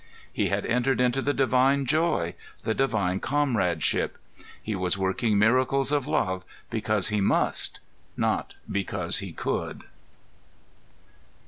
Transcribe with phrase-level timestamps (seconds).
[0.33, 4.17] He had entered into the divine joy, the divine Comradeship.
[4.39, 7.79] ✠ He was working miracles of love because he must,
[8.17, 9.83] not because he could.